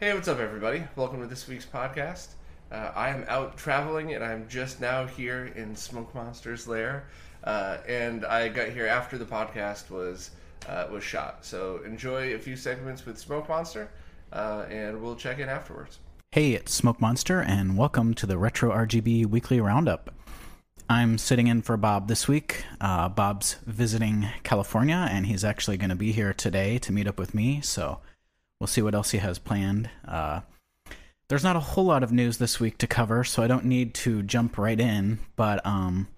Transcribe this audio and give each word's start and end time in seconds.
Hey, 0.00 0.12
what's 0.12 0.26
up, 0.26 0.40
everybody? 0.40 0.82
Welcome 0.96 1.20
to 1.20 1.28
this 1.28 1.46
week's 1.46 1.64
podcast. 1.64 2.30
Uh, 2.72 2.90
I 2.96 3.10
am 3.10 3.24
out 3.28 3.56
traveling, 3.56 4.12
and 4.12 4.24
I'm 4.24 4.48
just 4.48 4.80
now 4.80 5.06
here 5.06 5.52
in 5.54 5.76
Smokemonster's 5.76 6.66
lair. 6.66 7.06
Uh, 7.44 7.78
and 7.86 8.26
I 8.26 8.48
got 8.48 8.70
here 8.70 8.88
after 8.88 9.18
the 9.18 9.24
podcast 9.24 9.90
was 9.90 10.32
uh, 10.68 10.88
was 10.90 11.04
shot. 11.04 11.44
So 11.44 11.80
enjoy 11.86 12.34
a 12.34 12.38
few 12.40 12.56
segments 12.56 13.06
with 13.06 13.24
Smokemonster, 13.24 13.86
uh, 14.32 14.64
and 14.68 15.00
we'll 15.00 15.14
check 15.14 15.38
in 15.38 15.48
afterwards. 15.48 16.00
Hey, 16.32 16.54
it's 16.54 16.74
Smoke 16.74 17.00
Monster, 17.00 17.40
and 17.40 17.78
welcome 17.78 18.14
to 18.14 18.26
the 18.26 18.34
RetroRGB 18.34 19.26
Weekly 19.26 19.60
Roundup. 19.60 20.12
I'm 20.88 21.18
sitting 21.18 21.46
in 21.46 21.62
for 21.62 21.76
Bob 21.76 22.08
this 22.08 22.26
week. 22.26 22.64
Uh, 22.80 23.08
Bob's 23.08 23.58
visiting 23.64 24.28
California, 24.42 25.06
and 25.08 25.26
he's 25.26 25.44
actually 25.44 25.76
going 25.76 25.90
to 25.90 25.96
be 25.96 26.10
here 26.10 26.34
today 26.34 26.78
to 26.78 26.90
meet 26.90 27.06
up 27.06 27.16
with 27.16 27.32
me. 27.32 27.60
So 27.60 28.00
we'll 28.64 28.68
see 28.68 28.80
what 28.80 28.94
else 28.94 29.10
he 29.10 29.18
has 29.18 29.38
planned. 29.38 29.90
Uh, 30.08 30.40
there's 31.28 31.44
not 31.44 31.54
a 31.54 31.60
whole 31.60 31.84
lot 31.84 32.02
of 32.02 32.12
news 32.12 32.38
this 32.38 32.58
week 32.58 32.78
to 32.78 32.86
cover, 32.86 33.22
so 33.22 33.42
I 33.42 33.46
don't 33.46 33.66
need 33.66 33.92
to 33.96 34.22
jump 34.22 34.56
right 34.56 34.80
in. 34.80 35.18
But 35.36 35.64
um, 35.66 36.08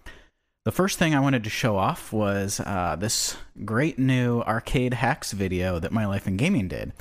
the 0.65 0.71
first 0.71 0.97
thing 0.97 1.13
I 1.13 1.19
wanted 1.19 1.43
to 1.43 1.51
show 1.51 1.77
off 1.77 2.13
was 2.13 2.61
uh, 2.61 2.95
this 3.01 3.37
great 3.65 3.99
new 3.99 4.43
arcade 4.43 4.95
hacks 4.95 5.33
video 5.33 5.81
that 5.81 5.91
My 5.91 6.07
Life 6.07 6.29
in 6.29 6.37
Gaming 6.37 6.69
did. 6.69 6.93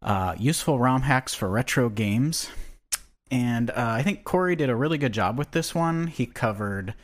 Uh, 0.00 0.36
useful 0.38 0.78
ROM 0.78 1.02
hacks 1.02 1.34
for 1.34 1.48
retro 1.48 1.88
games. 1.88 2.48
And 3.32 3.70
uh, 3.70 3.74
I 3.76 4.04
think 4.04 4.22
Corey 4.22 4.54
did 4.54 4.70
a 4.70 4.76
really 4.76 4.98
good 4.98 5.12
job 5.12 5.36
with 5.36 5.50
this 5.50 5.74
one. 5.74 6.06
He 6.06 6.24
covered 6.24 6.94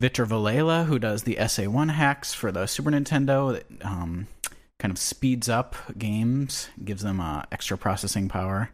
Victor 0.00 0.24
Vilela, 0.24 0.86
who 0.86 0.98
does 0.98 1.24
the 1.24 1.36
SA1 1.36 1.90
hacks 1.90 2.32
for 2.32 2.50
the 2.50 2.64
Super 2.64 2.90
Nintendo 2.90 3.62
um, 3.84 4.28
kind 4.80 4.90
of 4.90 4.98
speeds 4.98 5.48
up 5.48 5.76
games, 5.96 6.68
gives 6.84 7.02
them 7.02 7.20
uh, 7.20 7.42
extra 7.52 7.78
processing 7.78 8.28
power. 8.28 8.70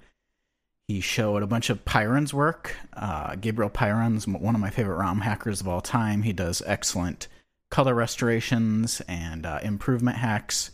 He 0.88 1.00
showed 1.00 1.42
a 1.42 1.48
bunch 1.48 1.68
of 1.68 1.84
Pyron's 1.84 2.32
work. 2.32 2.76
Uh, 2.92 3.34
Gabriel 3.34 3.70
Pyron's 3.70 4.26
one 4.26 4.54
of 4.54 4.60
my 4.60 4.70
favorite 4.70 4.96
ROM 4.96 5.20
hackers 5.20 5.60
of 5.60 5.68
all 5.68 5.80
time. 5.80 6.22
He 6.22 6.32
does 6.32 6.62
excellent 6.64 7.26
color 7.70 7.92
restorations 7.92 9.02
and 9.08 9.44
uh, 9.44 9.58
improvement 9.62 10.16
hacks 10.18 10.70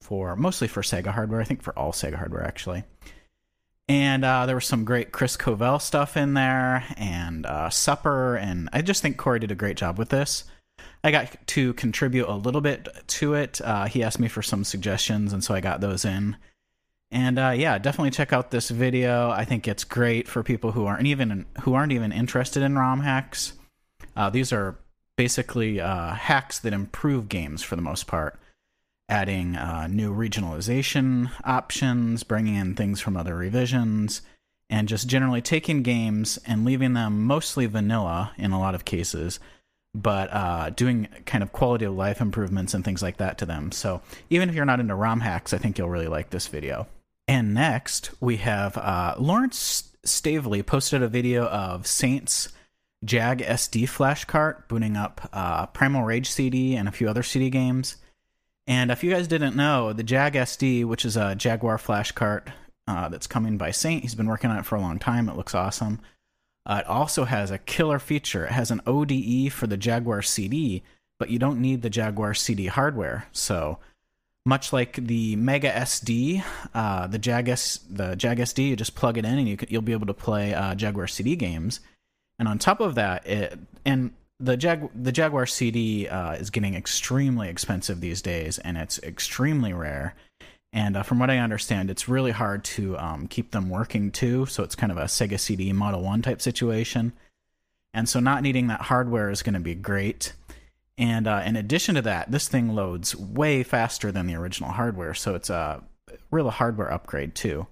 for 0.00 0.34
mostly 0.34 0.66
for 0.66 0.82
Sega 0.82 1.14
hardware. 1.14 1.40
I 1.40 1.44
think 1.44 1.62
for 1.62 1.78
all 1.78 1.92
Sega 1.92 2.16
hardware 2.16 2.44
actually. 2.44 2.82
And 3.88 4.24
uh, 4.24 4.46
there 4.46 4.54
was 4.56 4.66
some 4.66 4.84
great 4.84 5.12
Chris 5.12 5.36
Covell 5.36 5.80
stuff 5.80 6.16
in 6.16 6.34
there, 6.34 6.84
and 6.96 7.44
uh, 7.44 7.68
Supper, 7.68 8.36
and 8.36 8.68
I 8.72 8.80
just 8.80 9.02
think 9.02 9.16
Corey 9.16 9.40
did 9.40 9.50
a 9.50 9.56
great 9.56 9.76
job 9.76 9.98
with 9.98 10.08
this. 10.08 10.44
I 11.04 11.10
got 11.10 11.36
to 11.48 11.74
contribute 11.74 12.28
a 12.28 12.34
little 12.34 12.60
bit 12.60 12.88
to 13.08 13.34
it. 13.34 13.60
Uh, 13.60 13.86
he 13.86 14.02
asked 14.02 14.20
me 14.20 14.28
for 14.28 14.42
some 14.42 14.62
suggestions, 14.62 15.32
and 15.32 15.42
so 15.42 15.54
I 15.54 15.60
got 15.60 15.80
those 15.80 16.04
in. 16.04 16.36
And 17.10 17.38
uh, 17.38 17.52
yeah, 17.56 17.78
definitely 17.78 18.12
check 18.12 18.32
out 18.32 18.50
this 18.50 18.70
video. 18.70 19.30
I 19.30 19.44
think 19.44 19.66
it's 19.68 19.84
great 19.84 20.28
for 20.28 20.42
people 20.42 20.72
who 20.72 20.86
aren't 20.86 21.06
even 21.06 21.44
who 21.62 21.74
aren't 21.74 21.92
even 21.92 22.12
interested 22.12 22.62
in 22.62 22.78
ROM 22.78 23.00
hacks. 23.00 23.52
Uh, 24.16 24.30
these 24.30 24.52
are 24.52 24.78
basically 25.16 25.80
uh, 25.80 26.14
hacks 26.14 26.58
that 26.60 26.72
improve 26.72 27.28
games 27.28 27.62
for 27.62 27.76
the 27.76 27.82
most 27.82 28.06
part, 28.06 28.38
adding 29.08 29.56
uh, 29.56 29.88
new 29.88 30.14
regionalization 30.14 31.30
options, 31.44 32.22
bringing 32.22 32.54
in 32.54 32.74
things 32.74 33.00
from 33.00 33.16
other 33.16 33.36
revisions, 33.36 34.22
and 34.70 34.88
just 34.88 35.06
generally 35.06 35.42
taking 35.42 35.82
games 35.82 36.38
and 36.46 36.64
leaving 36.64 36.94
them 36.94 37.26
mostly 37.26 37.66
vanilla 37.66 38.32
in 38.38 38.52
a 38.52 38.60
lot 38.60 38.74
of 38.74 38.84
cases 38.84 39.38
but 39.94 40.32
uh, 40.32 40.70
doing 40.70 41.08
kind 41.26 41.42
of 41.42 41.52
quality 41.52 41.84
of 41.84 41.94
life 41.94 42.20
improvements 42.20 42.74
and 42.74 42.84
things 42.84 43.02
like 43.02 43.18
that 43.18 43.38
to 43.38 43.46
them. 43.46 43.72
So 43.72 44.00
even 44.30 44.48
if 44.48 44.54
you're 44.54 44.64
not 44.64 44.80
into 44.80 44.94
ROM 44.94 45.20
hacks, 45.20 45.52
I 45.52 45.58
think 45.58 45.76
you'll 45.76 45.90
really 45.90 46.08
like 46.08 46.30
this 46.30 46.46
video. 46.46 46.86
And 47.28 47.54
next, 47.54 48.10
we 48.20 48.38
have 48.38 48.76
uh, 48.76 49.14
Lawrence 49.18 49.90
Stavely 50.04 50.64
posted 50.64 51.02
a 51.02 51.08
video 51.08 51.46
of 51.46 51.86
Saints 51.86 52.48
Jag 53.04 53.38
SD 53.40 53.88
flash 53.88 54.24
cart 54.24 54.68
booting 54.68 54.96
up 54.96 55.28
uh, 55.32 55.66
Primal 55.66 56.02
Rage 56.02 56.30
CD 56.30 56.74
and 56.74 56.88
a 56.88 56.92
few 56.92 57.08
other 57.08 57.22
CD 57.22 57.50
games. 57.50 57.96
And 58.66 58.90
if 58.90 59.02
you 59.02 59.10
guys 59.10 59.28
didn't 59.28 59.56
know, 59.56 59.92
the 59.92 60.04
Jag 60.04 60.34
SD, 60.34 60.84
which 60.84 61.04
is 61.04 61.16
a 61.16 61.34
Jaguar 61.34 61.78
flash 61.78 62.12
cart 62.12 62.50
uh, 62.86 63.08
that's 63.08 63.26
coming 63.26 63.58
by 63.58 63.70
Saint, 63.70 64.02
he's 64.02 64.14
been 64.14 64.28
working 64.28 64.50
on 64.50 64.58
it 64.58 64.66
for 64.66 64.76
a 64.76 64.80
long 64.80 64.98
time. 64.98 65.28
It 65.28 65.36
looks 65.36 65.54
awesome. 65.54 66.00
Uh, 66.64 66.82
it 66.84 66.86
also 66.88 67.24
has 67.24 67.50
a 67.50 67.58
killer 67.58 67.98
feature. 67.98 68.46
It 68.46 68.52
has 68.52 68.70
an 68.70 68.80
ODE 68.86 69.52
for 69.52 69.66
the 69.66 69.76
Jaguar 69.76 70.22
CD, 70.22 70.82
but 71.18 71.30
you 71.30 71.38
don't 71.38 71.60
need 71.60 71.82
the 71.82 71.90
Jaguar 71.90 72.34
CD 72.34 72.66
hardware. 72.66 73.26
So, 73.32 73.78
much 74.44 74.72
like 74.72 74.94
the 74.94 75.36
Mega 75.36 75.70
SD, 75.72 76.42
uh, 76.74 77.06
the 77.06 77.18
Jag 77.18 77.48
S, 77.48 77.80
the 77.88 78.16
Jag 78.16 78.38
SD, 78.38 78.70
you 78.70 78.76
just 78.76 78.94
plug 78.94 79.18
it 79.18 79.24
in 79.24 79.38
and 79.38 79.48
you 79.48 79.56
you'll 79.68 79.82
be 79.82 79.92
able 79.92 80.06
to 80.06 80.14
play 80.14 80.54
uh, 80.54 80.74
Jaguar 80.74 81.06
CD 81.06 81.36
games. 81.36 81.80
And 82.38 82.48
on 82.48 82.58
top 82.58 82.80
of 82.80 82.94
that, 82.96 83.26
it 83.26 83.58
and 83.84 84.12
the 84.40 84.56
Jag 84.56 84.90
the 84.94 85.12
Jaguar 85.12 85.46
CD 85.46 86.08
uh, 86.08 86.32
is 86.32 86.50
getting 86.50 86.74
extremely 86.74 87.48
expensive 87.48 88.00
these 88.00 88.22
days, 88.22 88.58
and 88.58 88.76
it's 88.76 88.98
extremely 89.00 89.72
rare. 89.72 90.14
And 90.72 90.96
uh, 90.96 91.02
from 91.02 91.18
what 91.18 91.30
I 91.30 91.38
understand, 91.38 91.90
it's 91.90 92.08
really 92.08 92.30
hard 92.30 92.64
to 92.64 92.96
um, 92.98 93.26
keep 93.26 93.50
them 93.50 93.68
working 93.68 94.10
too. 94.10 94.46
So 94.46 94.62
it's 94.62 94.74
kind 94.74 94.90
of 94.90 94.98
a 94.98 95.04
Sega 95.04 95.38
CD 95.38 95.72
Model 95.72 96.02
1 96.02 96.22
type 96.22 96.40
situation. 96.40 97.12
And 97.92 98.08
so 98.08 98.20
not 98.20 98.42
needing 98.42 98.68
that 98.68 98.82
hardware 98.82 99.30
is 99.30 99.42
going 99.42 99.54
to 99.54 99.60
be 99.60 99.74
great. 99.74 100.32
And 100.96 101.26
uh, 101.26 101.42
in 101.44 101.56
addition 101.56 101.94
to 101.96 102.02
that, 102.02 102.30
this 102.30 102.48
thing 102.48 102.74
loads 102.74 103.14
way 103.14 103.62
faster 103.62 104.10
than 104.10 104.26
the 104.26 104.34
original 104.34 104.72
hardware. 104.72 105.12
So 105.12 105.34
it's 105.34 105.50
a 105.50 105.82
real 106.30 106.48
hardware 106.48 106.90
upgrade 106.90 107.34
too. 107.34 107.66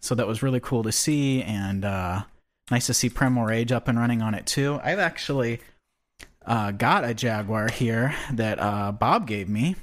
So 0.00 0.14
that 0.14 0.26
was 0.26 0.42
really 0.42 0.60
cool 0.60 0.84
to 0.84 0.92
see. 0.92 1.42
And 1.42 1.84
uh, 1.84 2.22
nice 2.70 2.86
to 2.86 2.94
see 2.94 3.08
Primal 3.08 3.46
Rage 3.46 3.72
up 3.72 3.88
and 3.88 3.98
running 3.98 4.22
on 4.22 4.34
it 4.34 4.46
too. 4.46 4.78
I've 4.84 4.98
actually 5.00 5.60
uh, 6.46 6.70
got 6.70 7.04
a 7.04 7.14
Jaguar 7.14 7.68
here 7.68 8.14
that 8.32 8.60
uh, 8.60 8.92
Bob 8.92 9.26
gave 9.26 9.48
me 9.48 9.74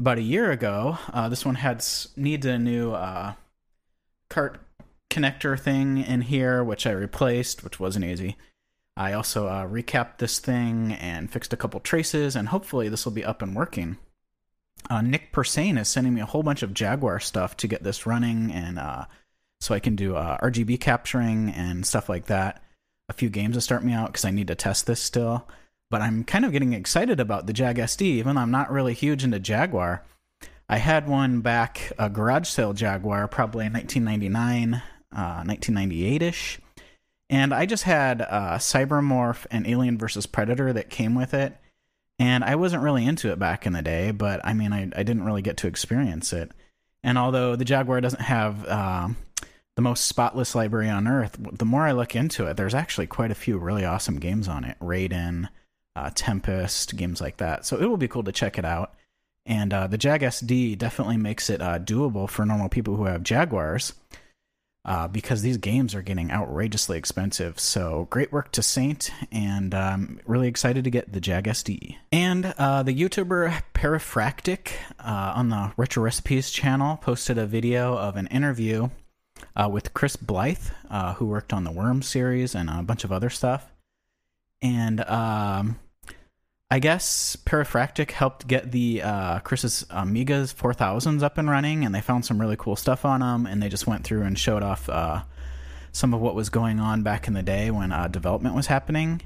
about 0.00 0.16
a 0.16 0.22
year 0.22 0.50
ago. 0.50 0.96
Uh, 1.12 1.28
this 1.28 1.44
one 1.44 1.56
had 1.56 1.84
needs 2.16 2.46
a 2.46 2.58
new 2.58 2.92
uh, 2.92 3.34
cart 4.30 4.58
connector 5.10 5.60
thing 5.60 5.98
in 5.98 6.22
here, 6.22 6.64
which 6.64 6.86
I 6.86 6.92
replaced, 6.92 7.62
which 7.62 7.78
wasn't 7.78 8.06
easy. 8.06 8.36
I 8.96 9.12
also 9.12 9.46
uh, 9.46 9.66
recapped 9.66 10.16
this 10.16 10.38
thing 10.38 10.92
and 10.92 11.30
fixed 11.30 11.52
a 11.52 11.56
couple 11.56 11.80
traces, 11.80 12.34
and 12.34 12.48
hopefully 12.48 12.88
this 12.88 13.04
will 13.04 13.12
be 13.12 13.24
up 13.24 13.42
and 13.42 13.54
working. 13.54 13.98
Uh, 14.88 15.02
Nick 15.02 15.32
Persane 15.32 15.76
is 15.76 15.88
sending 15.88 16.14
me 16.14 16.22
a 16.22 16.26
whole 16.26 16.42
bunch 16.42 16.62
of 16.62 16.72
Jaguar 16.72 17.20
stuff 17.20 17.54
to 17.58 17.68
get 17.68 17.82
this 17.82 18.06
running, 18.06 18.50
and 18.50 18.78
uh, 18.78 19.04
so 19.60 19.74
I 19.74 19.80
can 19.80 19.96
do 19.96 20.16
uh, 20.16 20.38
RGB 20.38 20.80
capturing 20.80 21.50
and 21.50 21.84
stuff 21.84 22.08
like 22.08 22.24
that. 22.26 22.62
A 23.10 23.12
few 23.12 23.28
games 23.28 23.56
to 23.56 23.60
start 23.60 23.84
me 23.84 23.92
out 23.92 24.06
because 24.06 24.24
I 24.24 24.30
need 24.30 24.46
to 24.46 24.54
test 24.54 24.86
this 24.86 25.02
still 25.02 25.46
but 25.90 26.00
I'm 26.00 26.24
kind 26.24 26.44
of 26.44 26.52
getting 26.52 26.72
excited 26.72 27.20
about 27.20 27.46
the 27.46 27.52
Jag 27.52 27.76
SD, 27.76 28.02
even 28.02 28.36
though 28.36 28.42
I'm 28.42 28.50
not 28.50 28.70
really 28.70 28.94
huge 28.94 29.24
into 29.24 29.40
Jaguar. 29.40 30.04
I 30.68 30.76
had 30.76 31.08
one 31.08 31.40
back, 31.40 31.92
a 31.98 32.08
garage 32.08 32.48
sale 32.48 32.72
Jaguar, 32.72 33.26
probably 33.26 33.66
in 33.66 33.72
1999, 33.72 34.74
uh, 35.12 35.42
1998 35.44 36.22
ish. 36.22 36.60
And 37.28 37.52
I 37.52 37.66
just 37.66 37.82
had 37.82 38.22
uh, 38.22 38.58
Cybermorph 38.58 39.46
and 39.50 39.66
Alien 39.66 39.98
vs. 39.98 40.26
Predator 40.26 40.72
that 40.72 40.90
came 40.90 41.14
with 41.14 41.34
it. 41.34 41.56
And 42.20 42.44
I 42.44 42.54
wasn't 42.54 42.82
really 42.82 43.04
into 43.04 43.32
it 43.32 43.38
back 43.38 43.66
in 43.66 43.72
the 43.72 43.82
day, 43.82 44.10
but 44.10 44.40
I 44.44 44.52
mean, 44.52 44.72
I, 44.72 44.82
I 44.94 45.02
didn't 45.02 45.24
really 45.24 45.42
get 45.42 45.56
to 45.58 45.66
experience 45.66 46.32
it. 46.32 46.52
And 47.02 47.16
although 47.16 47.56
the 47.56 47.64
Jaguar 47.64 48.00
doesn't 48.00 48.20
have 48.20 48.64
uh, 48.66 49.08
the 49.74 49.82
most 49.82 50.04
spotless 50.04 50.54
library 50.54 50.90
on 50.90 51.08
earth, 51.08 51.36
the 51.38 51.64
more 51.64 51.86
I 51.86 51.92
look 51.92 52.14
into 52.14 52.46
it, 52.46 52.56
there's 52.56 52.74
actually 52.74 53.06
quite 53.06 53.30
a 53.30 53.36
few 53.36 53.58
really 53.58 53.84
awesome 53.84 54.18
games 54.18 54.48
on 54.48 54.64
it. 54.64 54.76
Raiden, 54.80 55.48
uh, 55.96 56.10
Tempest, 56.14 56.96
games 56.96 57.20
like 57.20 57.38
that. 57.38 57.66
So 57.66 57.76
it 57.78 57.86
will 57.86 57.96
be 57.96 58.08
cool 58.08 58.24
to 58.24 58.32
check 58.32 58.58
it 58.58 58.64
out. 58.64 58.94
And 59.46 59.72
uh, 59.72 59.86
the 59.86 59.98
Jag 59.98 60.20
SD 60.20 60.78
definitely 60.78 61.16
makes 61.16 61.50
it 61.50 61.60
uh, 61.60 61.78
doable 61.78 62.28
for 62.28 62.44
normal 62.44 62.68
people 62.68 62.96
who 62.96 63.04
have 63.06 63.22
Jaguars. 63.22 63.94
uh, 64.84 65.08
because 65.08 65.42
these 65.42 65.58
games 65.58 65.94
are 65.94 66.02
getting 66.02 66.30
outrageously 66.30 66.96
expensive. 66.96 67.60
So 67.60 68.06
great 68.10 68.32
work 68.32 68.50
to 68.52 68.62
Saint, 68.62 69.10
and 69.30 69.74
I'm 69.74 70.20
really 70.26 70.48
excited 70.48 70.84
to 70.84 70.90
get 70.90 71.12
the 71.12 71.20
Jag 71.20 71.44
SD. 71.44 71.96
And 72.12 72.54
uh, 72.58 72.82
the 72.82 72.94
YouTuber 72.94 73.62
Perifractic 73.74 74.72
uh, 74.98 75.32
on 75.36 75.50
the 75.50 75.72
Retro 75.76 76.02
Recipes 76.02 76.50
channel 76.50 76.96
posted 76.96 77.38
a 77.38 77.46
video 77.46 77.96
of 77.96 78.16
an 78.16 78.26
interview 78.28 78.88
with 79.70 79.92
Chris 79.94 80.16
Blythe, 80.16 80.68
who 81.16 81.26
worked 81.26 81.52
on 81.52 81.64
the 81.64 81.70
Worm 81.70 82.02
series 82.02 82.54
and 82.54 82.70
a 82.70 82.82
bunch 82.82 83.04
of 83.04 83.12
other 83.12 83.30
stuff. 83.30 83.70
And 84.62 85.00
um, 85.08 85.78
I 86.70 86.78
guess 86.78 87.36
Perifractic 87.44 88.12
helped 88.12 88.46
get 88.46 88.70
the 88.70 89.02
uh, 89.02 89.38
Chris's 89.40 89.84
Amigas 89.90 90.54
4000s 90.54 91.22
up 91.22 91.38
and 91.38 91.50
running, 91.50 91.84
and 91.84 91.94
they 91.94 92.00
found 92.00 92.24
some 92.24 92.40
really 92.40 92.56
cool 92.56 92.76
stuff 92.76 93.04
on 93.04 93.20
them, 93.20 93.46
and 93.46 93.62
they 93.62 93.68
just 93.68 93.86
went 93.86 94.04
through 94.04 94.22
and 94.22 94.38
showed 94.38 94.62
off 94.62 94.88
uh, 94.88 95.22
some 95.92 96.14
of 96.14 96.20
what 96.20 96.34
was 96.34 96.48
going 96.48 96.78
on 96.78 97.02
back 97.02 97.26
in 97.26 97.34
the 97.34 97.42
day 97.42 97.70
when 97.70 97.90
uh, 97.90 98.06
development 98.08 98.54
was 98.54 98.66
happening. 98.66 99.20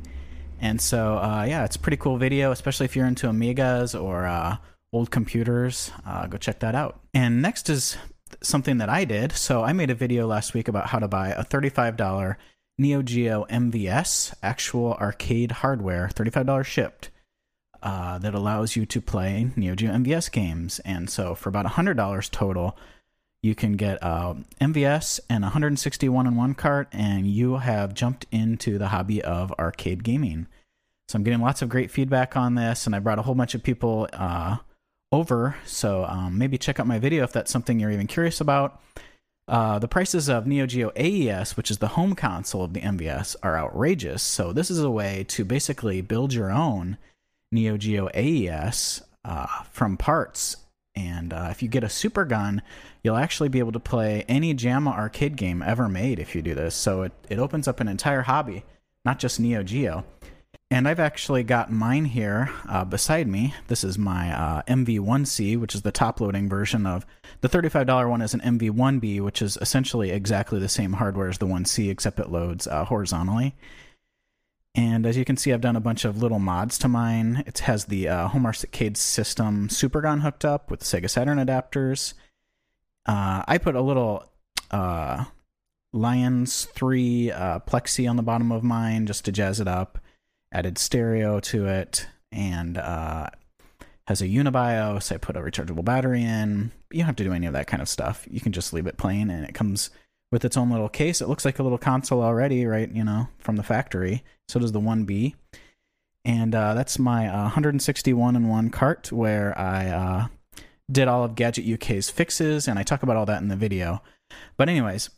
And 0.60 0.80
so, 0.80 1.18
uh, 1.18 1.44
yeah, 1.46 1.64
it's 1.64 1.76
a 1.76 1.80
pretty 1.80 1.96
cool 1.98 2.16
video, 2.16 2.50
especially 2.50 2.84
if 2.84 2.96
you're 2.96 3.06
into 3.06 3.26
Amigas 3.26 4.00
or 4.00 4.24
uh, 4.24 4.56
old 4.92 5.10
computers. 5.10 5.90
Uh, 6.06 6.26
go 6.26 6.38
check 6.38 6.60
that 6.60 6.74
out. 6.74 7.00
And 7.12 7.42
next 7.42 7.68
is 7.68 7.98
something 8.42 8.78
that 8.78 8.88
I 8.88 9.04
did. 9.04 9.32
So 9.32 9.62
I 9.62 9.72
made 9.72 9.90
a 9.90 9.94
video 9.94 10.26
last 10.26 10.54
week 10.54 10.68
about 10.68 10.86
how 10.86 10.98
to 10.98 11.08
buy 11.08 11.28
a 11.28 11.44
$35 11.44 12.36
Neo 12.78 13.02
Geo 13.02 13.44
MVS 13.50 14.34
actual 14.42 14.94
arcade 14.94 15.52
hardware, 15.52 16.08
$35 16.14 16.64
shipped. 16.64 17.10
Uh, 17.82 18.16
that 18.16 18.34
allows 18.34 18.76
you 18.76 18.86
to 18.86 18.98
play 18.98 19.50
Neo 19.56 19.74
Geo 19.74 19.92
MVS 19.92 20.32
games. 20.32 20.78
And 20.86 21.10
so 21.10 21.34
for 21.34 21.50
about 21.50 21.66
$100 21.66 22.30
total, 22.30 22.78
you 23.42 23.54
can 23.54 23.72
get 23.72 24.02
uh, 24.02 24.32
MVS 24.58 25.20
and 25.28 25.42
161 25.42 26.26
in 26.26 26.34
one 26.34 26.54
cart, 26.54 26.88
and 26.92 27.26
you 27.26 27.58
have 27.58 27.92
jumped 27.92 28.24
into 28.32 28.78
the 28.78 28.88
hobby 28.88 29.22
of 29.22 29.52
arcade 29.58 30.02
gaming. 30.02 30.46
So 31.08 31.16
I'm 31.16 31.24
getting 31.24 31.42
lots 31.42 31.60
of 31.60 31.68
great 31.68 31.90
feedback 31.90 32.38
on 32.38 32.54
this, 32.54 32.86
and 32.86 32.96
I 32.96 33.00
brought 33.00 33.18
a 33.18 33.22
whole 33.22 33.34
bunch 33.34 33.54
of 33.54 33.62
people 33.62 34.08
uh, 34.14 34.56
over. 35.12 35.56
So 35.66 36.06
um, 36.06 36.38
maybe 36.38 36.56
check 36.56 36.80
out 36.80 36.86
my 36.86 36.98
video 36.98 37.22
if 37.22 37.32
that's 37.32 37.50
something 37.50 37.78
you're 37.78 37.90
even 37.90 38.06
curious 38.06 38.40
about. 38.40 38.80
Uh, 39.46 39.78
the 39.78 39.88
prices 39.88 40.28
of 40.28 40.46
Neo 40.46 40.66
Geo 40.66 40.90
AES, 40.96 41.56
which 41.56 41.70
is 41.70 41.78
the 41.78 41.88
home 41.88 42.14
console 42.14 42.64
of 42.64 42.72
the 42.72 42.80
MVS, 42.80 43.36
are 43.42 43.58
outrageous. 43.58 44.22
So 44.22 44.52
this 44.52 44.70
is 44.70 44.80
a 44.80 44.90
way 44.90 45.24
to 45.28 45.44
basically 45.44 46.00
build 46.00 46.32
your 46.32 46.50
own 46.50 46.96
Neo 47.52 47.76
Geo 47.76 48.08
AES 48.14 49.02
uh, 49.24 49.46
from 49.70 49.96
parts. 49.96 50.56
And 50.96 51.32
uh, 51.32 51.48
if 51.50 51.62
you 51.62 51.68
get 51.68 51.84
a 51.84 51.88
super 51.88 52.24
gun, 52.24 52.62
you'll 53.02 53.16
actually 53.16 53.48
be 53.48 53.58
able 53.58 53.72
to 53.72 53.80
play 53.80 54.24
any 54.28 54.54
JAMMA 54.54 54.92
arcade 54.92 55.36
game 55.36 55.62
ever 55.62 55.88
made 55.88 56.18
if 56.18 56.34
you 56.34 56.40
do 56.40 56.54
this. 56.54 56.74
So 56.74 57.02
it, 57.02 57.12
it 57.28 57.38
opens 57.38 57.68
up 57.68 57.80
an 57.80 57.88
entire 57.88 58.22
hobby, 58.22 58.64
not 59.04 59.18
just 59.18 59.40
Neo 59.40 59.62
Geo. 59.62 60.04
And 60.74 60.88
I've 60.88 60.98
actually 60.98 61.44
got 61.44 61.70
mine 61.70 62.04
here 62.04 62.50
uh, 62.68 62.84
beside 62.84 63.28
me. 63.28 63.54
This 63.68 63.84
is 63.84 63.96
my 63.96 64.32
uh, 64.32 64.62
MV1C, 64.62 65.56
which 65.56 65.72
is 65.72 65.82
the 65.82 65.92
top 65.92 66.20
loading 66.20 66.48
version 66.48 66.84
of 66.84 67.06
the 67.42 67.48
$35 67.48 68.10
one 68.10 68.20
is 68.20 68.34
an 68.34 68.40
MV1B, 68.40 69.20
which 69.20 69.40
is 69.40 69.56
essentially 69.60 70.10
exactly 70.10 70.58
the 70.58 70.68
same 70.68 70.94
hardware 70.94 71.28
as 71.28 71.38
the 71.38 71.46
1C, 71.46 71.88
except 71.88 72.18
it 72.18 72.28
loads 72.28 72.66
uh, 72.66 72.86
horizontally. 72.86 73.54
And 74.74 75.06
as 75.06 75.16
you 75.16 75.24
can 75.24 75.36
see, 75.36 75.52
I've 75.52 75.60
done 75.60 75.76
a 75.76 75.80
bunch 75.80 76.04
of 76.04 76.20
little 76.20 76.40
mods 76.40 76.76
to 76.78 76.88
mine. 76.88 77.44
It 77.46 77.60
has 77.60 77.84
the 77.84 78.08
uh, 78.08 78.26
Home 78.26 78.44
Arcade 78.44 78.96
System 78.96 79.68
Supergun 79.68 80.22
hooked 80.22 80.44
up 80.44 80.72
with 80.72 80.80
the 80.80 80.86
Sega 80.86 81.08
Saturn 81.08 81.38
adapters. 81.38 82.14
Uh, 83.06 83.44
I 83.46 83.58
put 83.58 83.76
a 83.76 83.80
little 83.80 84.24
uh, 84.72 85.26
Lions 85.92 86.64
3 86.64 87.30
uh, 87.30 87.60
Plexi 87.60 88.10
on 88.10 88.16
the 88.16 88.24
bottom 88.24 88.50
of 88.50 88.64
mine 88.64 89.06
just 89.06 89.24
to 89.26 89.30
jazz 89.30 89.60
it 89.60 89.68
up 89.68 90.00
added 90.54 90.78
stereo 90.78 91.40
to 91.40 91.66
it, 91.66 92.06
and 92.32 92.78
uh, 92.78 93.26
has 94.06 94.22
a 94.22 94.26
Unibios. 94.26 95.12
I 95.12 95.18
put 95.18 95.36
a 95.36 95.40
rechargeable 95.40 95.84
battery 95.84 96.22
in. 96.22 96.72
You 96.90 97.00
don't 97.00 97.06
have 97.06 97.16
to 97.16 97.24
do 97.24 97.32
any 97.32 97.46
of 97.46 97.52
that 97.52 97.66
kind 97.66 97.82
of 97.82 97.88
stuff. 97.88 98.26
You 98.30 98.40
can 98.40 98.52
just 98.52 98.72
leave 98.72 98.86
it 98.86 98.96
plain, 98.96 99.28
and 99.28 99.44
it 99.44 99.54
comes 99.54 99.90
with 100.30 100.44
its 100.44 100.56
own 100.56 100.70
little 100.70 100.88
case. 100.88 101.20
It 101.20 101.28
looks 101.28 101.44
like 101.44 101.58
a 101.58 101.62
little 101.62 101.78
console 101.78 102.22
already, 102.22 102.66
right? 102.66 102.90
You 102.90 103.04
know, 103.04 103.28
from 103.38 103.56
the 103.56 103.62
factory. 103.62 104.22
So 104.48 104.60
does 104.60 104.72
the 104.72 104.80
1B. 104.80 105.34
And 106.24 106.54
uh, 106.54 106.74
that's 106.74 106.98
my 106.98 107.28
uh, 107.28 107.42
161 107.42 108.34
in 108.34 108.48
one 108.48 108.70
cart 108.70 109.12
where 109.12 109.56
I 109.58 109.88
uh, 109.88 110.26
did 110.90 111.06
all 111.06 111.24
of 111.24 111.34
Gadget 111.34 111.70
UK's 111.70 112.10
fixes, 112.10 112.66
and 112.66 112.78
I 112.78 112.82
talk 112.82 113.02
about 113.02 113.16
all 113.16 113.26
that 113.26 113.42
in 113.42 113.48
the 113.48 113.56
video. 113.56 114.02
But, 114.56 114.68
anyways, 114.68 115.10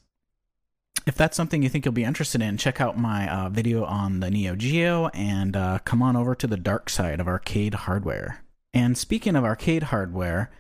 if 1.07 1.15
that's 1.15 1.37
something 1.37 1.63
you 1.63 1.69
think 1.69 1.85
you'll 1.85 1.93
be 1.93 2.05
interested 2.05 2.43
in, 2.43 2.57
check 2.57 2.81
out 2.81 2.99
my 2.99 3.29
uh, 3.33 3.49
video 3.49 3.85
on 3.85 4.19
the 4.19 4.31
Neo 4.31 4.57
Geo 4.57 5.07
and 5.09 5.57
uh, 5.57 5.79
come 5.85 6.03
on 6.03 6.17
over 6.17 6.35
to 6.35 6.47
the 6.49 6.57
dark 6.57 6.91
side 6.91 7.21
of 7.21 7.29
arcade 7.29 7.75
hardware. 7.75 8.43
And 8.75 8.99
speaking 8.99 9.37
of 9.37 9.45
arcade 9.45 9.85
hardware, 9.85 10.51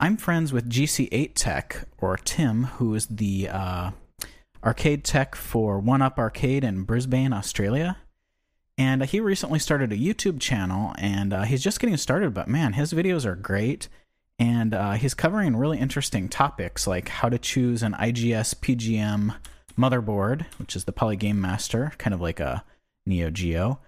I'm 0.00 0.16
friends 0.16 0.52
with 0.52 0.68
GC8 0.68 1.32
Tech, 1.34 1.86
or 1.98 2.16
Tim, 2.16 2.64
who 2.64 2.94
is 2.94 3.06
the 3.06 3.48
uh, 3.48 3.92
arcade 4.64 5.04
tech 5.04 5.36
for 5.36 5.78
One 5.78 6.02
Up 6.02 6.18
Arcade 6.18 6.64
in 6.64 6.82
Brisbane, 6.82 7.32
Australia. 7.32 7.96
And 8.76 9.04
he 9.04 9.20
recently 9.20 9.60
started 9.60 9.92
a 9.92 9.96
YouTube 9.96 10.40
channel, 10.40 10.92
and 10.98 11.32
uh, 11.32 11.42
he's 11.42 11.62
just 11.62 11.78
getting 11.78 11.96
started, 11.96 12.34
but 12.34 12.48
man, 12.48 12.72
his 12.72 12.92
videos 12.92 13.24
are 13.24 13.36
great. 13.36 13.88
And 14.36 14.74
uh, 14.74 14.92
he's 14.92 15.14
covering 15.14 15.56
really 15.56 15.78
interesting 15.78 16.28
topics 16.28 16.88
like 16.88 17.08
how 17.08 17.28
to 17.28 17.38
choose 17.38 17.84
an 17.84 17.92
IGS 17.92 18.56
PGM 18.56 19.36
motherboard, 19.78 20.46
which 20.58 20.76
is 20.76 20.84
the 20.84 20.92
Poly 20.92 21.16
Game 21.16 21.40
Master, 21.40 21.92
kind 21.98 22.14
of 22.14 22.20
like 22.20 22.40
a 22.40 22.64
Neo 23.06 23.30
Geo, 23.30 23.80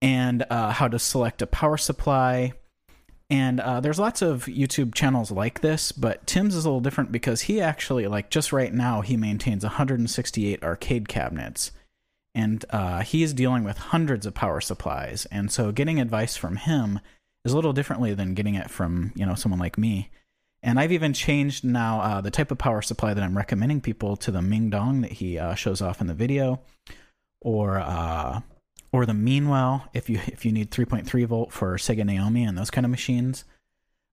and 0.00 0.44
uh, 0.50 0.72
how 0.72 0.88
to 0.88 0.98
select 0.98 1.42
a 1.42 1.46
power 1.46 1.76
supply. 1.76 2.52
And 3.28 3.58
uh, 3.58 3.80
there's 3.80 3.98
lots 3.98 4.22
of 4.22 4.44
YouTube 4.44 4.94
channels 4.94 5.30
like 5.30 5.60
this, 5.60 5.90
but 5.90 6.26
Tim's 6.26 6.54
is 6.54 6.64
a 6.64 6.68
little 6.68 6.80
different 6.80 7.10
because 7.10 7.42
he 7.42 7.60
actually, 7.60 8.06
like, 8.06 8.30
just 8.30 8.52
right 8.52 8.72
now, 8.72 9.00
he 9.00 9.16
maintains 9.16 9.64
168 9.64 10.62
arcade 10.62 11.08
cabinets. 11.08 11.72
And 12.34 12.64
uh, 12.70 13.00
he 13.00 13.22
is 13.22 13.32
dealing 13.32 13.64
with 13.64 13.78
hundreds 13.78 14.26
of 14.26 14.34
power 14.34 14.60
supplies. 14.60 15.26
And 15.32 15.50
so 15.50 15.72
getting 15.72 15.98
advice 16.00 16.36
from 16.36 16.56
him 16.56 17.00
is 17.44 17.52
a 17.52 17.56
little 17.56 17.72
differently 17.72 18.12
than 18.14 18.34
getting 18.34 18.54
it 18.54 18.70
from, 18.70 19.12
you 19.16 19.24
know, 19.24 19.34
someone 19.34 19.58
like 19.58 19.78
me. 19.78 20.10
And 20.66 20.80
I've 20.80 20.90
even 20.90 21.12
changed 21.12 21.62
now 21.62 22.00
uh, 22.00 22.20
the 22.20 22.32
type 22.32 22.50
of 22.50 22.58
power 22.58 22.82
supply 22.82 23.14
that 23.14 23.22
I'm 23.22 23.36
recommending 23.36 23.80
people 23.80 24.16
to 24.16 24.32
the 24.32 24.40
Mingdong 24.40 25.02
that 25.02 25.12
he 25.12 25.38
uh, 25.38 25.54
shows 25.54 25.80
off 25.80 26.00
in 26.00 26.08
the 26.08 26.12
video, 26.12 26.60
or 27.40 27.78
uh, 27.78 28.40
or 28.90 29.06
the 29.06 29.14
Meanwell 29.14 29.88
if 29.94 30.10
you 30.10 30.18
if 30.26 30.44
you 30.44 30.50
need 30.50 30.72
3.3 30.72 31.24
volt 31.26 31.52
for 31.52 31.76
Sega 31.76 32.04
Naomi 32.04 32.42
and 32.42 32.58
those 32.58 32.72
kind 32.72 32.84
of 32.84 32.90
machines. 32.90 33.44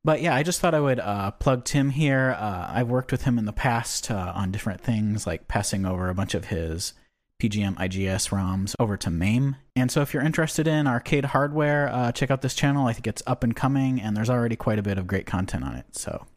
But 0.03 0.21
yeah, 0.21 0.35
I 0.35 0.43
just 0.43 0.61
thought 0.61 0.75
I 0.75 0.79
would 0.79 0.99
uh, 0.99 1.31
plug 1.31 1.65
Tim 1.65 1.89
here. 1.89 2.37
Uh, 2.37 2.67
I've 2.69 2.89
worked 2.89 3.11
with 3.11 3.23
him 3.23 3.39
in 3.39 3.45
the 3.45 3.51
past 3.51 4.11
uh, 4.11 4.33
on 4.35 4.51
different 4.51 4.79
things, 4.79 5.25
like 5.25 5.47
passing 5.47 5.87
over 5.87 6.07
a 6.07 6.13
bunch 6.13 6.35
of 6.35 6.45
his 6.45 6.93
PGM 7.41 7.77
IGS 7.77 8.29
ROMs 8.29 8.75
over 8.77 8.95
to 8.95 9.09
MAME. 9.09 9.55
And 9.75 9.89
so 9.89 10.01
if 10.01 10.13
you're 10.13 10.21
interested 10.21 10.67
in 10.67 10.85
arcade 10.85 11.25
hardware, 11.25 12.11
check 12.13 12.29
out 12.29 12.43
this 12.43 12.53
channel. 12.53 12.85
I 12.85 12.93
think 12.93 13.07
it's 13.07 13.23
up 13.25 13.43
and 13.43 13.55
coming, 13.55 13.99
and 13.99 14.15
there's 14.15 14.29
already 14.29 14.55
quite 14.55 14.77
a 14.77 14.83
bit 14.83 14.99
of 14.99 15.07
great 15.07 15.25
content 15.25 15.63
on 15.63 15.73
it. 15.73 15.95
So 15.95 16.27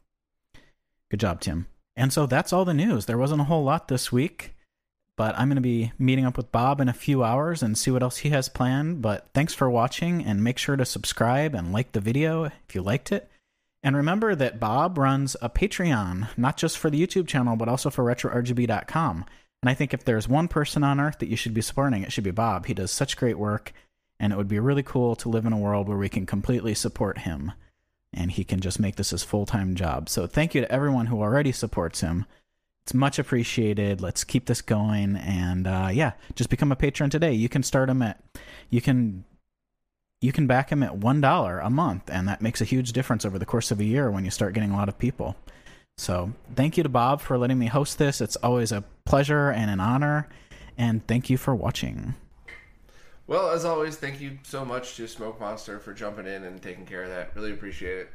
Good 1.11 1.21
job, 1.21 1.41
Tim. 1.41 1.67
And 1.97 2.13
so 2.13 2.27
that's 2.27 2.53
all 2.53 2.65
the 2.65 2.75
news. 2.75 3.07
There 3.07 3.19
wasn't 3.19 3.41
a 3.41 3.45
whole 3.45 3.65
lot 3.65 3.89
this 3.89 4.13
week, 4.13 4.55
but 5.17 5.35
I'm 5.39 5.49
going 5.49 5.57
to 5.57 5.63
be 5.63 5.93
meeting 5.99 6.27
up 6.27 6.37
with 6.37 6.53
Bob 6.53 6.81
in 6.81 6.89
a 6.89 6.95
few 6.95 7.25
hours 7.25 7.63
and 7.63 7.79
see 7.79 7.91
what 7.91 8.03
else 8.03 8.19
he 8.19 8.31
has 8.31 8.49
planned. 8.49 9.01
But 9.01 9.29
thanks 9.33 9.55
for 9.55 9.71
watching 9.71 10.25
and 10.25 10.45
make 10.45 10.59
sure 10.59 10.77
to 10.77 10.85
subscribe 10.85 11.55
and 11.55 11.73
like 11.73 11.93
the 11.93 12.01
video 12.01 12.45
if 12.45 12.75
you 12.75 12.83
liked 12.83 13.13
it. 13.13 13.31
And 13.83 13.97
remember 13.97 14.35
that 14.35 14.61
Bob 14.61 14.99
runs 14.99 15.37
a 15.41 15.49
Patreon, 15.49 16.29
not 16.37 16.57
just 16.57 16.77
for 16.77 16.91
the 16.91 17.05
YouTube 17.05 17.29
channel, 17.29 17.57
but 17.57 17.69
also 17.69 17.89
for 17.89 18.05
RetroRGB.com. 18.05 19.25
And 19.63 19.71
I 19.71 19.75
think 19.75 19.95
if 19.95 20.05
there's 20.05 20.29
one 20.29 20.49
person 20.49 20.83
on 20.83 21.01
earth 21.01 21.21
that 21.21 21.29
you 21.29 21.37
should 21.37 21.55
be 21.55 21.61
supporting, 21.61 22.03
it 22.03 22.13
should 22.13 22.25
be 22.25 22.31
Bob. 22.31 22.67
He 22.67 22.75
does 22.75 22.91
such 22.91 23.17
great 23.17 23.39
work, 23.39 23.73
and 24.19 24.33
it 24.33 24.37
would 24.37 24.49
be 24.49 24.59
really 24.59 24.83
cool 24.83 25.15
to 25.17 25.29
live 25.29 25.47
in 25.47 25.53
a 25.53 25.59
world 25.59 25.89
where 25.89 25.97
we 25.97 26.09
can 26.09 26.27
completely 26.27 26.75
support 26.75 27.19
him 27.19 27.53
and 28.13 28.31
he 28.33 28.45
can 28.45 28.61
just 28.61 28.81
make 28.81 28.97
this 28.97 29.11
his 29.11 29.23
full 29.23 29.47
time 29.47 29.75
job. 29.75 30.09
So 30.09 30.27
thank 30.27 30.55
you 30.55 30.61
to 30.61 30.73
everyone 30.73 31.07
who 31.07 31.21
already 31.21 31.53
supports 31.53 32.01
him. 32.01 32.27
It's 32.85 32.95
much 32.95 33.19
appreciated. 33.19 34.01
Let's 34.01 34.23
keep 34.23 34.47
this 34.47 34.63
going, 34.63 35.17
and 35.17 35.67
uh, 35.67 35.89
yeah, 35.93 36.13
just 36.37 36.51
become 36.51 36.71
a 36.71 36.77
patron 36.77 37.11
today. 37.11 37.33
You 37.33 37.49
can 37.49 37.65
start 37.65 37.91
him 37.91 38.01
at, 38.01 38.21
you 38.71 38.81
can, 38.81 39.25
you 40.21 40.33
can 40.33 40.47
back 40.47 40.71
him 40.71 40.85
at 40.85 40.97
one 40.97 41.21
dollar 41.21 41.59
a 41.59 41.69
month, 41.69 42.09
and 42.09 42.29
that 42.29 42.41
makes 42.41 42.61
a 42.61 42.65
huge 42.65 42.93
difference 42.93 43.25
over 43.25 43.41
the 43.41 43.47
course 43.47 43.73
of 43.73 43.81
a 43.81 43.85
year 43.85 44.11
when 44.11 44.25
you 44.25 44.31
start 44.31 44.55
getting 44.55 44.71
a 44.71 44.77
lot 44.77 44.89
of 44.89 44.99
people. 44.99 45.35
So 45.99 46.33
thank 46.55 46.77
you 46.77 46.85
to 46.85 46.89
Bob 46.89 47.21
for 47.21 47.37
letting 47.37 47.59
me 47.59 47.67
host 47.67 47.99
this. 47.99 48.21
It's 48.21 48.37
always 48.37 48.71
a 48.71 48.85
pleasure 49.05 49.51
and 49.51 49.69
an 49.69 49.81
honor, 49.81 50.29
and 50.79 51.05
thank 51.09 51.29
you 51.29 51.37
for 51.37 51.57
watching. 51.57 52.15
Well, 53.27 53.51
as 53.51 53.65
always, 53.65 53.97
thank 53.97 54.21
you 54.21 54.39
so 54.45 54.65
much 54.65 54.97
to 54.97 55.05
Smokemonster 55.05 55.81
for 55.81 55.93
jumping 55.93 56.27
in 56.27 56.45
and 56.45 56.63
taking 56.63 56.87
care 56.87 57.03
of 57.03 57.11
that. 57.11 57.35
Really 57.35 57.53
appreciate 57.53 57.99
it. 57.99 58.09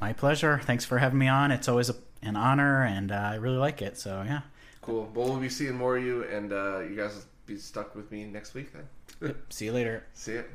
My 0.00 0.12
pleasure. 0.12 0.60
Thanks 0.64 0.84
for 0.84 0.98
having 0.98 1.18
me 1.18 1.26
on. 1.26 1.50
It's 1.50 1.68
always 1.68 1.90
a, 1.90 1.96
an 2.22 2.36
honor, 2.36 2.84
and 2.84 3.10
uh, 3.10 3.16
I 3.16 3.34
really 3.36 3.56
like 3.56 3.82
it. 3.82 3.98
So, 3.98 4.22
yeah. 4.24 4.42
Cool. 4.82 5.10
Well, 5.14 5.28
we'll 5.28 5.38
be 5.38 5.48
seeing 5.48 5.74
more 5.74 5.96
of 5.96 6.04
you, 6.04 6.24
and 6.24 6.52
uh, 6.52 6.80
you 6.80 6.94
guys 6.94 7.14
will 7.14 7.22
be 7.46 7.58
stuck 7.58 7.96
with 7.96 8.10
me 8.12 8.24
next 8.24 8.54
week 8.54 8.70
then. 8.72 9.34
See 9.50 9.64
you 9.64 9.72
later. 9.72 10.04
See 10.14 10.32
it. 10.32 10.50